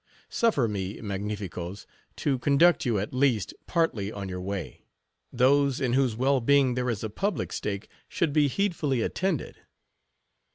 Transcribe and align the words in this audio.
Suffer 0.29 0.67
me, 0.67 0.97
magnificoes, 0.99 1.85
to 2.15 2.39
conduct 2.39 2.87
you, 2.87 2.97
at 2.97 3.13
least, 3.13 3.53
partly 3.67 4.11
on 4.11 4.29
your 4.29 4.41
way. 4.41 4.81
Those 5.31 5.79
in 5.79 5.93
whose 5.93 6.15
well 6.15 6.41
being 6.41 6.73
there 6.73 6.89
is 6.89 7.03
a 7.03 7.09
public 7.11 7.53
stake, 7.53 7.87
should 8.09 8.33
be 8.33 8.47
heedfully 8.47 9.03
attended." 9.03 9.57